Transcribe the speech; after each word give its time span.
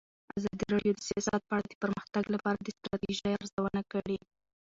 ازادي 0.37 0.65
راډیو 0.73 0.93
د 0.95 0.99
سیاست 1.09 1.41
په 1.47 1.53
اړه 1.57 1.67
د 1.69 1.73
پرمختګ 1.83 2.23
لپاره 2.35 2.57
د 2.59 2.67
ستراتیژۍ 2.77 3.31
ارزونه 3.37 3.81
کړې. 3.91 4.17